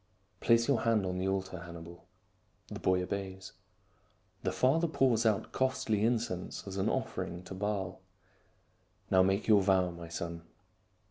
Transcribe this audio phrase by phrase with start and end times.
[0.41, 2.07] "Place your hand on the altar, Hannibal."
[2.69, 3.53] The boy obeys.
[4.41, 8.01] The father pours out costly incense as an offering to Baal."
[9.11, 10.41] Now make your vow, my son."